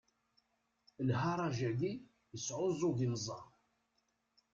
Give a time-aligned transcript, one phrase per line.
[1.07, 1.93] Lharaǧ-agi
[2.31, 3.45] yesɛuẓẓug imeẓaɣ.